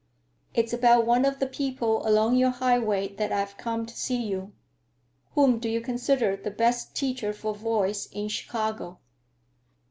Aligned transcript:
It's 0.55 0.73
about 0.73 1.05
one 1.05 1.25
of 1.25 1.37
the 1.37 1.45
people 1.45 2.07
along 2.07 2.35
your 2.35 2.49
highway 2.49 3.09
that 3.17 3.31
I've 3.31 3.55
come 3.57 3.85
to 3.85 3.95
see 3.95 4.17
you. 4.19 4.51
Whom 5.35 5.59
do 5.59 5.69
you 5.69 5.79
consider 5.79 6.35
the 6.35 6.49
best 6.49 6.95
teacher 6.95 7.33
for 7.33 7.53
voice 7.53 8.07
in 8.07 8.27
Chicago?" 8.27 8.97